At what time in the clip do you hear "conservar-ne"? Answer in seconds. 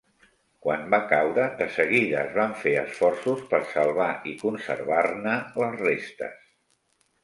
4.43-5.41